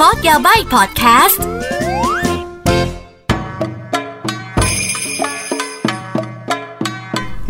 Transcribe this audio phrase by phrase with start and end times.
[0.00, 1.42] コードやばい พอดแคสต์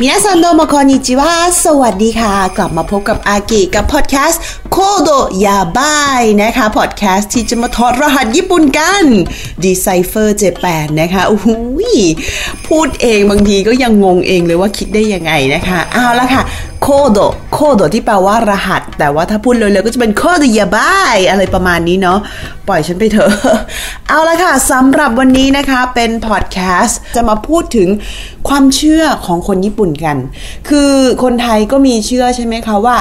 [0.00, 5.10] みなさんどうもこんにちは สวัสดีค่ะ กลับมาพบกับอากิกับพอดแคสต์コード
[5.44, 9.04] やばい นะคะพอดแคสต์ที่จะมาถอดรหัสญี่ปุ่นกัน
[9.64, 11.48] Decipher Japan นะคะอู้หู
[12.68, 16.42] พูดเองบางทีก็ยังงงเองเลยว่าคิดได้ยังไงนะคะ เอาละค่ะ
[16.88, 17.18] コード
[17.52, 22.18] โคโดที่แปลว่ารหัส แต่ว่าถ้าพูดเร็วๆก็จะเป็นโคโดยาบายอะไรประมาณนี้เนาะ
[22.68, 23.30] ปล่อยฉันไปเถอะ
[24.08, 27.88] เอาละค่ะสำหรับวันนี้นะคะเป็นพอดแคสต์จะมาพูดถึง
[28.48, 30.16] ความเชื่อของคนญี่ปุ่นกัน
[30.68, 30.90] คือ
[31.22, 32.96] คนไทยก็มีเชื่อใช่ไหมคะว่า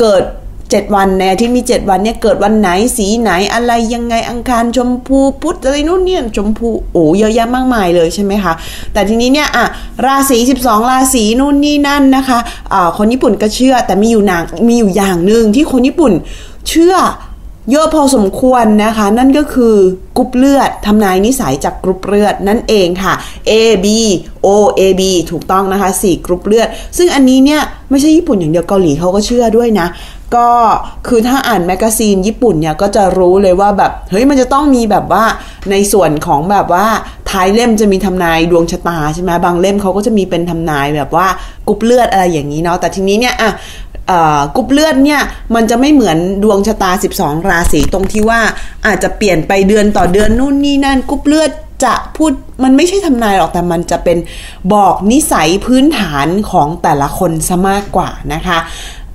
[0.00, 0.22] เกิด
[0.70, 8.52] 7 วันในอาทิตย์มี 7 วันเนี่ยเกิดวันไหนสีไหนอะไรยังไงอังคารชมพูพุธอะไรนู่นเนี่ยชมพูโอ้เยอะแยะมากมายเลยใช่ไหมคะ
[8.92, 9.66] แต่ทีนี้เนี่ยอะ
[10.06, 16.12] ราศี 12 ราศีนู่นนี่นั่นนะคะคนญี่ปุ่นก็เชื่อแต่มีอยู่นางมีอยู่อย่างหนึ่งที่คนญี่ปุ่น
[16.68, 16.96] เชื่อ
[17.72, 19.74] เยอะพอสมควรนะคะ นั่นก็คือ
[20.16, 23.14] กรุ๊ปเลือดทำนายนิสัยจากกรุ๊ปเลือดนั่นเองค่ะ
[23.50, 23.52] A
[23.84, 23.86] B
[24.46, 27.60] O AB ถูกต้องนะคะ4กรุ๊ปเลือด ซึ่งอันนี้เนี่ย
[27.90, 29.86] ไม่ใช่ญี่ปุ่นอย่างเดียวเกาหลีเขาก็เชื่อด้วยนะ
[30.36, 30.48] ก็
[31.06, 35.24] คือถ้าอ่าน magazine ญี่ปุ่นเนี่ยก็จะรู้เลยว่าแบบเฮ้ยมันจะต้องมีแบบว่า
[35.70, 36.86] ในส่วนของแบบว่า
[37.30, 41.26] ท้ายเล่มจะมีทำนายดวงชะตาใช่ไหมบางเล่มเขาก็จะมีเป็นทำนายแบบว่า
[41.68, 43.50] กรุ๊ปเลือดอะไรอย่างนี้เนาะแต่ทีนี้เนี่ยอะ
[44.56, 45.20] กรุ๊ปเลือดเนี่ย
[45.54, 46.90] มันจะไม่เหมือนดวงชะตา
[47.20, 48.40] 12 ราศีตรงที่ว่า
[48.86, 51.50] อาจจะเปลี่ยนไปเดือนต่อเดือนนู่นนี่นั่นกรุ๊ปเลือด
[51.84, 52.32] จะพูด
[52.64, 54.18] มันไม่ใช่ทำนายหรอกแต่มันจะเป็น
[54.74, 58.58] บอกนิสัยพื้นฐานของแต่ละคนซะมากกว่านะคะ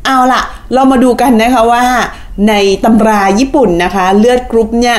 [0.06, 0.42] เอาล่ะ
[0.74, 1.84] เรามาดูกันนะคะว่า
[2.48, 4.98] ในตำราญี่ปุ่นนะคะ เลือดกรุ๊ปเนี่ย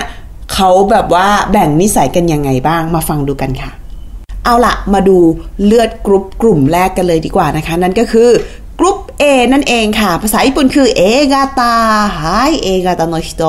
[0.54, 3.70] เขาแบบว่าแบ่งนิสัยกันยังไงบ้างมาฟังดูกันค่ะ
[4.44, 5.18] เอาล่ะ มาดู
[5.64, 8.28] เลือดกรุ๊ปกลุ่มแรกกันเลยดีกว่านะคะ นั่นก็คือ
[8.78, 11.02] กรุ๊ป A นั่นเองค่ะ ภาษาญี่ปุ่นคือเอ
[11.32, 11.74] กาตา
[12.14, 12.22] ไฮ
[12.62, 13.42] เอกาตาโนชิโต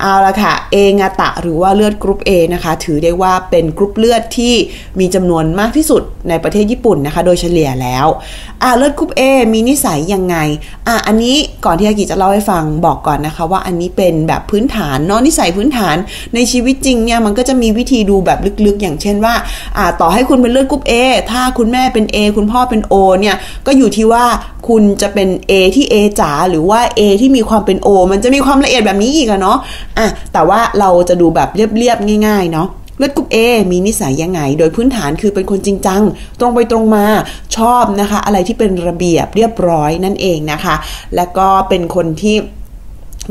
[0.00, 4.54] เอาละค่ะ เองาตะหรือว่าเลือดกรุ๊ป A นะคะ ถือได้ว่าเป็นกรุ๊ปเลือดที่
[5.00, 8.06] มีจำนวนมากที่สุดในประเทศญี่ปุ่นนะคะ โดยเฉลี่ยแล้ว
[8.62, 10.36] อ่าเลือดกรุ๊ป A มีนิสัยยังไง
[10.86, 15.96] อ่าอันนี้ก่อนที่อากิจะเล่าให้ฟังบอกก่อนนะคะ ว่าอันนี้เป็นแบบพื้นฐานเนาะนิสัยพื้นฐาน
[16.34, 19.34] ในชีวิตจริงเนี่ยมันก็จะมีวิธีดูแบบลึกๆ อย่างเช่นว่า
[19.76, 20.92] อ่าต่อให้คุณเป็นเลือดกรุ๊ป A
[21.30, 23.36] ถ้าคุณแม่เป็น A คุณพ่อเป็น O เนี่ย
[23.66, 24.24] ก็อยู่ที่ว่า
[24.68, 29.58] คุณจะเป็น A ที่ A จ๋าหรือว่า A ที่มีความเป็น O มันจะมีความละเอียดแบบนี้อีกอะเนาะ
[29.98, 32.68] อะแต่ว่าเราจะดูแบบเรียบๆง่าย ๆ เนาะ
[32.98, 33.36] เลือดกรุ๊ป A
[33.70, 36.02] มีนิสัยยังไง โดยพื้นฐานคือเป็นคนจริงจัง
[36.40, 37.04] ตรงไปตรงมา
[37.56, 40.74] ชอบนะคะ อะไรที่เป็นระเบียบเรียบร้อยนั่นเองนะคะ
[41.16, 42.36] แล้วก็เป็นคนที่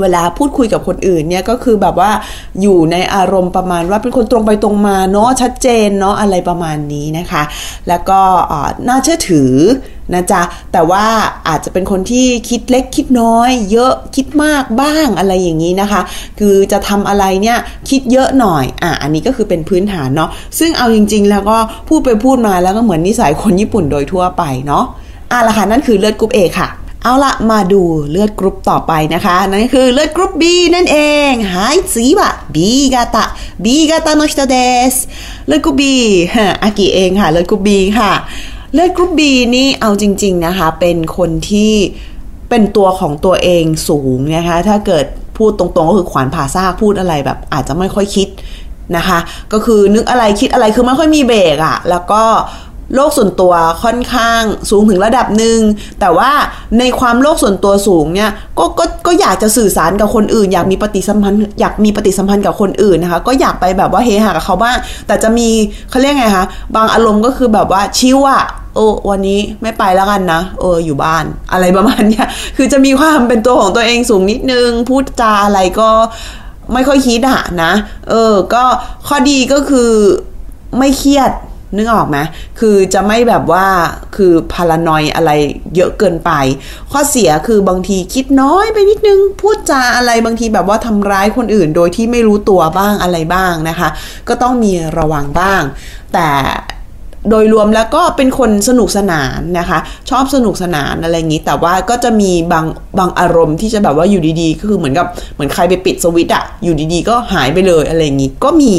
[0.02, 2.12] เวลาพูดคุยกับคนอื่นเนี่ยก็คือแบบว่า
[2.62, 7.44] อยู่ในอารมณ์ประมาณว่าเป็นคนตรงไปตรงมาเนาะชัดเจนเนาะอะไรประมาณนี้นะคะ
[7.88, 8.20] แล้วก็
[8.88, 9.52] น่าเชื่อถือ
[10.14, 10.42] นะจ๊ะ
[10.74, 11.06] แต่ว่า
[11.48, 16.02] อาจจะเป็นคนที่คิดเล็กคิดน้อย เยอะคิดมากบ้างอะไรอย่างนี้นะคะ
[16.40, 17.58] คือจะทำอะไรเนี่ย
[17.90, 20.30] คิดเยอะหน่อยอะอันนี้ก็คือเป็นพื้นฐานเนาะ
[20.60, 21.58] ซึ่งเอาจริง ๆ แล้วก็
[21.90, 24.86] พูดไปพูดมาแล้วก็เหมือนนิสัยคนญี่ปุ่นโดยทั่วไปเนาะ
[25.32, 26.70] อะละค่ะนั่นคือเลือดกรุ๊ป A ค่ะ
[27.04, 30.44] เอาละมาดูเลือดกรุ๊ปต่อไปนะคะ นั่นคือเลือดกรุ๊ป B
[30.76, 30.98] นั่นเอ
[31.30, 32.58] งหายสีบะ B
[32.94, 33.26] กาตะ
[33.64, 34.58] B กาตะโนชิตเด
[34.92, 34.94] ส
[35.48, 35.84] เลือดกรุ๊ป B
[36.36, 38.12] ฮะอากิเองค่ะ เลือดกรุ๊ป B ค่ะ
[38.76, 41.74] เลือดกรุ๊ป B นี่เอาจริง ๆนะคะ เป็นคนที่
[42.50, 45.06] เป็นตัวของตัวเองสูงนะคะ ถ้าเกิด
[45.38, 48.28] พูดตรงๆก็คือขวานผ่าซากพูดอะไรแบบอาจจะไม่ค่อยคิด
[48.98, 49.20] นะคะ
[49.54, 52.24] ก็คือนึกอะไรคิดอะไรคือไม่ค่อยมีเบรกอะแล้วก็
[52.94, 53.54] โลกส่วนตัว
[53.84, 55.60] ค่อนข้างสูงถึงระดับหนึ่ง
[56.00, 56.32] แต่ว่า
[56.80, 65.50] ในความโลกส่วนตัวสูงเนี่ยก็ก็ก็อยากจะสื่อสารกับคนอื่น อยากมีปฏิสัมพันธ์อยากมีปฏิสัมพันธ์กับคนอื่นนะคะก็อยากไปแบบว่าเฮฮากับเขาบ้างแต่จะมี
[65.90, 68.44] เขาเรียกไงคะบางอารมณ์ก็คือแบบว่าชิวอะ
[68.76, 75.90] โอ้วันนี้ไม่ไปแล้วกันนะเอออยู่บ้านอะไรประมาณเนี้ยคือจะมีความเป็นตัวของตัวเองสูงนิดนึง พูดจาอะไรก็
[76.74, 77.72] ไม่ค่อยคิดอะนะ
[78.10, 78.64] เออ ก็
[79.08, 79.92] ข้อดีก็คือ
[80.78, 81.32] ไม่เครียด
[81.78, 82.18] นึกออกไหม
[82.60, 83.66] คือจะไม่แบบว่า
[84.16, 85.32] คือพารานอยอะไร
[85.76, 86.32] เยอะเกินไป
[86.92, 93.90] ข้อเสียคือบางทีคิดน้อยไปนิดนึง พูดจาอะไรบางทีแบบว่าทำร้ายคนอื่นโดยที่ไม่รู้ตัวบ้างอะไรบ้างนะคะ
[94.30, 95.62] ก็ต้องมีระวังบ้าง
[96.14, 96.30] แต่
[97.30, 99.80] โดยรวมแล้วก็เป็นคนสนุกสนานนะคะ
[100.10, 102.66] ชอบสนุกสนานอะไรอย่างนี้ แต่ว่าก็จะมีบาง
[103.00, 108.76] บางอารมณ์ที่จะแบบว่าอยู่ดีๆก็คือเหมือนกับเหมือนใครไปปิดสวิตอะอยู่ดีๆ ก็หายไปเลยอะไรอย่างนี้ก็มี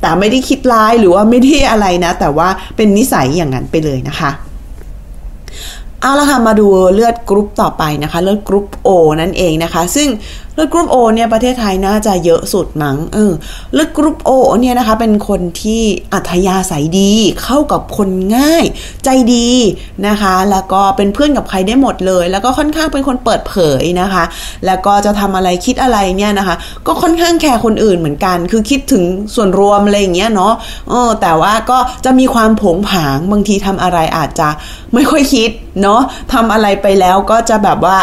[0.00, 4.30] แต่ไม่ได้คิดร้ายหรือว่าไม่ได้อะไรนะ แต่ว่าเป็นนิสัยอย่างนั้นไปเลยนะคะ
[6.02, 8.88] เอาละค่ะมาดูเลือดกรุ๊ปต่อไปนะคะ เลือดกรุ๊ป O
[9.20, 10.08] นั่นเองนะคะ ซึ่ง
[10.54, 13.32] เลือดกรุ๊ป O เนี่ยประเทศไทยน่าจะเยอะสุดมั้งเออ
[13.74, 14.30] เลือดกรุ๊ป O
[14.60, 15.82] เนี่ยนะคะ เป็นคนที่
[16.12, 17.12] อัธยาศัยดี
[17.42, 18.64] เข้ากับคนง่าย
[19.04, 19.50] ใจดี
[20.06, 24.24] นะคะ แล้วก็เป็นเพื่อนกับใครได้หมดเลย แล้วก็ค่อนข้างเป็นคนเปิดเผยนะคะ
[24.66, 26.56] แล้วก็จะทำอะไรคิดอะไรเนี่ยนะคะ
[26.86, 29.04] ก็ค่อนข้างแคร์คนอื่นเหมือนกัน คือคิดถึง
[29.34, 30.54] ส่วนรวมอะไรอย่างเงี้ยเนาะ
[30.90, 34.48] เออแต่ว่าก็จะมีความผงผางบางทีทำอะไรอาจจะ
[34.94, 35.50] ไม่ค่อยคิด
[35.82, 36.00] เนาะ
[36.32, 37.98] ทำอะไรไปแล้วก็จะแบบว่า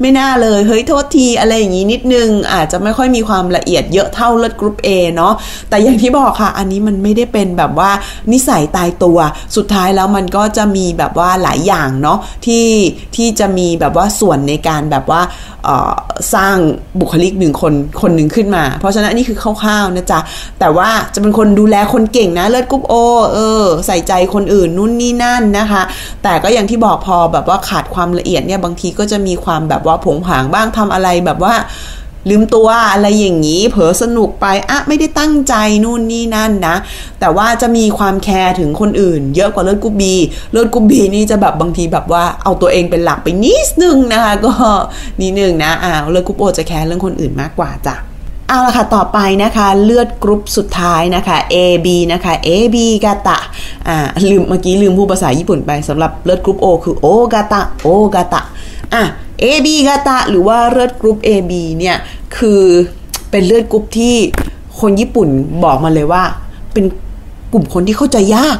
[0.00, 5.34] ไม่น่าเลยเฮ้ยโทษทีอะไรอย่างนี้นิดนึง อาจจะไม่ค่อยมีความละเอียดเยอะเท่าเลือดกรุ๊ป A เนาะ
[5.70, 7.90] แต่อย่างที่บอกค่ะ อันนี้มันไม่ได้เป็นแบบว่า
[8.32, 9.18] นิสัยตายตัว
[9.56, 12.66] สุดท้ายแล้วมันก็จะมีแบบว่าหลายอย่างเนาะที่
[13.16, 15.20] ที่จะมีแบบว่าส่วนในการแบบว่า
[16.34, 16.56] สร้าง
[17.00, 20.20] บุคลิกหนึ่งคนคนหนึ่งขึ้นมา เพราะฉะนั้นนี่คือคร่าวๆนะจ๊ะ
[20.60, 22.94] แต่ว่าจะเป็นคนดูแลคนเก่งนะเลือดกรุ๊ปโอ
[23.32, 25.82] เออใส่ใจคนอื่นนู่นนี่นั่นนะคะ
[26.22, 31.54] แต่ก็อย่างที่บอกพอแบบว่าขาดความละเอียดเนี่ยบางทีก็จะมีความแบบว่าผงผางบ้างทำอะไรแบบว่า
[32.30, 35.54] ลืมตัวอะไรอย่างนี้ เผลอสนุกไปอะไม่ได้ตั้งใจ
[35.84, 36.76] นู่นนี่นั่นนะ
[37.20, 40.14] แต่ว่าจะมีความแคร์ถึงคนอื่น เยอะกว่าเลือดกุบบี
[40.52, 44.52] เลือดกุบบีนี่จะแบบบางทีแบบว่าเอาตัวเองเป็นหลักไปนิดนึงนะคะ ก็
[45.20, 47.96] นิดนึงนะอ่าเลือดกุบโอจะแคร์เรื่องคนอื่นมากกว่าจ้ะ
[48.48, 53.38] เอาละค่ะ ต่อไปนะคะเลือดกรุ๊ปสุดท้ายนะคะ AB นะคะ AB กาตะ
[53.88, 58.42] อ่าลืมเมื่อกี้ลืมพูดภาษาญี่ปุ่นไปสำหรับเลือดกรุ๊ป O คือโอกาตะโอกาตะ
[58.94, 59.04] อะ
[59.42, 61.96] AB กาตะหรือว่าเลือดกรุ๊ป AB เนี่ย
[62.36, 62.62] คือ
[63.30, 64.16] เป็นเลือดกรุ๊ปที่
[64.80, 65.28] คนญี่ปุ่น
[65.64, 66.22] บอกมาเลยว่า
[66.72, 66.84] เป็น
[67.52, 68.58] กลุ่มคนที่เข้าใจยาก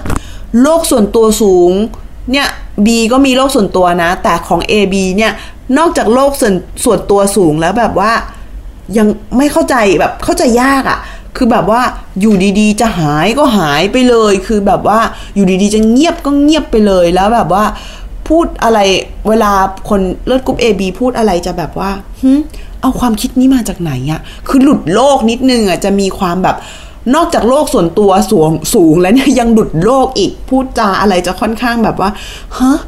[0.63, 1.73] โลกส่วนตัวสูง
[2.33, 2.49] เนี่ย
[2.87, 5.33] B ก็มีโลกส่วนตัวนะ แต่ของ AB เนี่ย
[5.79, 8.13] นอกจากโลกส่วนส่วนตัวสูงแล้วแบบว่า
[8.99, 9.07] ยัง
[9.37, 10.99] ไม่เข้าใจแบบเข้าใจยากอะ่ะ
[11.37, 11.83] คือแบบว่า
[12.21, 14.99] อยู่ดีๆ จะหายก็หายไปเลย คือแบบว่า
[15.35, 17.65] อยู่ดีๆ จะเงียบก็เงียบไปเลยแล้วแบบว่า
[18.29, 18.79] พูดอะไร
[19.29, 19.53] เวลา
[19.89, 21.91] คนเลือดกรุ๊ป AB พูดอะไรจะแบบว่า
[22.23, 22.31] ฮึ
[22.83, 26.57] เอาความคิดนี้มาจากไหนอะคือหลุดโลกนิดนึงอะจะมีความแบบ
[27.15, 32.11] นอกจากโลกส่วนตัวสูงสูงแล้วเนี่ยยังหลุดโลกอีกพูดจาอะไรจะค่อนข้างแบบว่า
[32.59, 32.79] ฮะ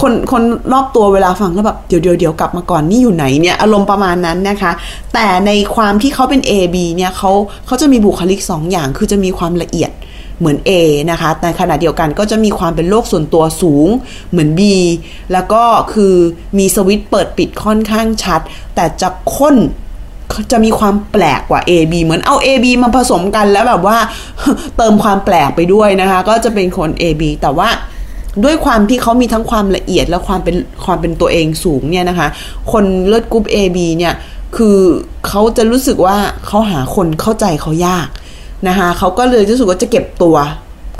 [0.00, 0.42] คนคน
[0.72, 4.72] รอบตัวเวลาฟังแล้วแบบเดี๋ยวเดี๋ยวเดี๋ยวกลับมาก่อนนี่อยู่ไหนเนี่ยอารมณ์ประมาณนั้นนะคะ
[5.14, 7.32] แต่ในความที่เขาเป็น A B เนี่ยเขา
[7.66, 9.90] เขาจะมีบุคลิก2อย่างคือจะมีความละเอียด
[10.38, 10.70] เหมือน A
[11.10, 13.88] นะคะแต่ขณะเดียวกันก็จะมีความเป็นโลกส่วนตัวสูง
[14.30, 14.60] เหมือน B
[15.32, 15.62] แล้วก็
[15.92, 16.14] คือ
[16.58, 18.40] มีสวิตเปิดปิดค่อนข้างชัด
[18.74, 19.56] แต่จะข้น
[20.52, 23.98] จะมีความแปลกกว่า A B เหมือนเอา A B มาผสมกันแล้วแบบว่า
[24.76, 27.68] เติมความแปลกไปด้วยนะคะ ก็จะเป็นคน A B แต่ว่า
[28.44, 32.28] ด้วยความที่เขามีทั้งความละเอียดและความเป็นความเป็นตัวเองสูงเนี่ยนะคะ
[32.72, 34.14] คนเลือดกรุ๊ป A B เนี่ย
[34.56, 34.78] คือ
[35.28, 38.08] เขาจะรู้สึกว่าเขาหาคนเข้าใจเขายาก
[38.68, 40.36] นะคะเขาก็เลยรู้สึกว่าจะเก็บตัว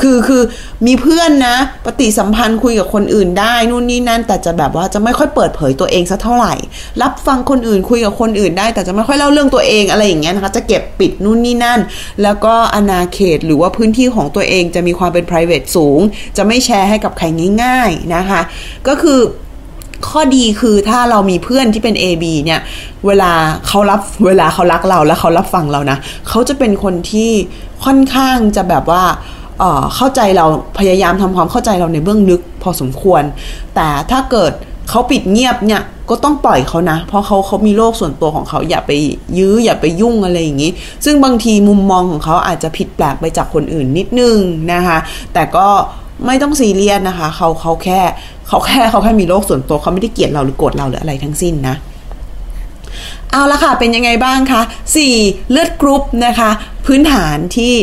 [0.03, 0.43] คือคือ
[0.87, 6.55] มีเพื่อนนะ ปฏิสัมพันธ์คุยกับคนอื่นได้นู่นนี่นั่น แต่จะแบบว่าจะไม่ค่อยเปิดเผยตัวเองสักเท่าไหร่
[7.03, 11.81] รับฟังคนอื่นคุยกับคนอื่นได้ แต่จะไม่ค่อยเล่าเรื่องตัวเองอะไรอย่างเงี้ยนะคะ จะเก็บปิดนู่นนี่นั่น
[12.23, 16.01] แล้วก็อนาเขตหรือว่าพื้นที่ของตัวเองจะมีความเป็น private สูง
[16.37, 17.27] จะไม่แชร์ให้กับใคร
[17.63, 18.41] ง่าย ๆนะคะ
[18.89, 19.21] ก็คือ
[20.09, 22.61] ข้อดีคือถ้าเรามีเพื่อนที่เป็น AB เนี่ย
[23.07, 23.33] เวลา
[23.67, 25.99] เขารับเวลาเขารักเราแล้วเขารับฟังเรานะ
[26.29, 27.31] เขาจะเป็นคนที่
[27.85, 29.05] ค่อนข้างจะแบบว่า
[29.59, 30.47] เเข้าใจเรา
[30.79, 33.23] พยายามทำความเข้าใจเราในเบื้องลึกพอสมควร
[33.75, 34.53] แต่ถ้าเกิด
[34.91, 38.93] เขาปิดเงียบเนี่ยก็ต้องปล่อยเขานะ เพราะเขาเขามีโลกส่วนตัวของเขาอย่าไป
[39.39, 40.71] ยื้ออย่าไปยุ่งอะไรอย่างนี้
[41.05, 44.39] ซึ่งบางทีมุมมองของเขาอาจจะผิดแปลกไปจากคนอื่นนิดนึง
[44.73, 44.99] นะคะ
[45.35, 45.69] แต่ก็
[46.27, 48.01] ไม่ต้องซีเรียสนะคะ เขาเขาแค่
[48.49, 51.77] เขาแค่เขาแค่มีโรคส่วนตัวเขาไม่ได้เกลียดเราหรือโกรธเราหรืออะไรทั้งสิ้นนะ
[53.33, 54.63] เอาละค่ะ เป็นยังไงบ้างคะ
[55.07, 55.51] 4.
[55.51, 56.51] เลือดกรุ๊ปนะคะ
[56.87, 57.75] พื้นฐานที่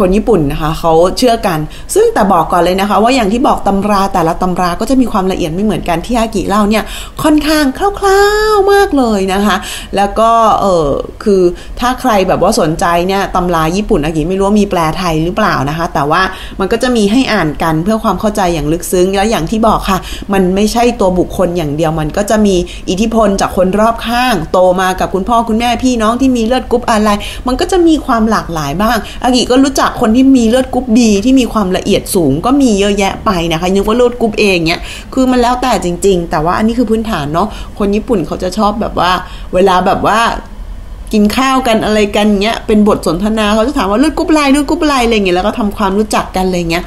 [0.00, 1.58] คนญี่ปุ่นนะคะเขาเชื่อกัน
[1.94, 6.84] ซึ่งแต่บอกก่อนเลยนะคะ ว่าอย่างที่บอกตำราแต่ละตำราก็จะมีความละเอียดไม่เหมือนกันที่อากิเล่าเนี่ย
[7.22, 7.64] ค่อนข้าง
[8.00, 9.56] คร่าวๆมากเลยนะคะ
[9.96, 10.30] แล้วก็
[10.60, 10.86] เออ
[11.24, 11.42] คือ
[11.80, 16.22] ถ้าใครแบบว่าสนใจเนี่ยตำราญี่ปุ่นอากิไม่รู้ว่ามีแปลไทยหรือเปล่านะคะ แต่ว่า
[16.60, 19.98] มันก็จะมีให้อ่านกันเพื่อความเข้าใจอย่างลึกซึ้ง แล้วอย่างที่บอกค่ะ
[20.32, 22.56] มันไม่ใช่ตัวบุคคลอย่างเดียวมันก็จะมี
[22.90, 27.10] อิทธิพลจากคนรอบข้าง โตมากับคุณพ่อคุณแม่พี่น้องที่มีเลือดกรุ๊ปอะไร
[27.46, 34.82] มันก็จะมีความหลากหลายบ้างอากิก็รู้จักคนที่มีเลือดกรุ๊ป B ที่มีความละเอียดสูงก็มีเยอะแยะไปนะคะหรือว่าเลือดกรุ๊ป A เนี่ย
[35.14, 37.48] คือมันแล้วแต่จริง ๆ แต่ว่าอันนี้คือพื้นฐานเนาะ
[37.78, 39.10] คนญี่ปุ่นเขาจะชอบแบบว่า
[39.54, 40.18] เวลาแบบว่า
[41.12, 46.84] กินข้าวกันอะไรกันเงี้ยเป็นบทสนทนาเขาจะถามว่าเลือดกรุ๊ปไลน์เลือดกรุ๊ปไลน์อะไรเงี้ยแล้วก็ทำความรู้จักกันอะไรเงี้ย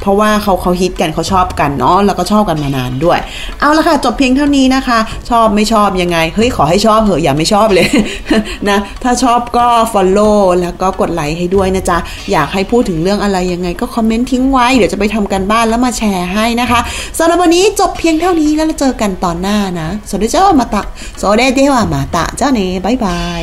[0.00, 3.18] เพราะว่าเขาเขาฮิตกันเขาชอบกันเนาะแล้วก็ชอบกันมานานด้วย
[3.60, 4.98] เอาละค่ะจบเพียงเท่านี้นะคะ
[5.30, 7.86] ชอบไม่ชอบยังไงเฮ้ยขอให้ชอบเหอะอย่าไม่ชอบเลย
[8.68, 11.98] นะถ้าชอบก็ follow แล้วก็กดไลค์ให้ด้วยนะจ๊ะ
[12.32, 16.80] อยากให้พูดถึงเรื่องอะไรยังไงก็คอมเมนต์ทิ้งไว้เดี๋ยวจะไปทำการบ้านแล้วมาแชร์ให้นะคะ
[17.18, 20.82] สำหรับวันนี้จบเพียงเท่านี้แล้วเราเจอกันตอนหน้านะสวัสดี じゃあまた
[21.20, 23.42] สวัสดี ではまた じゃあね บายบาย